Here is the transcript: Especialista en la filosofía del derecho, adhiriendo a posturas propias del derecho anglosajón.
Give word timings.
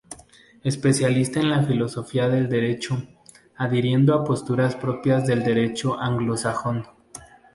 Especialista 0.63 1.39
en 1.39 1.51
la 1.51 1.61
filosofía 1.61 2.27
del 2.27 2.49
derecho, 2.49 3.03
adhiriendo 3.55 4.15
a 4.15 4.23
posturas 4.23 4.75
propias 4.75 5.27
del 5.27 5.43
derecho 5.43 5.95
anglosajón. 5.99 6.87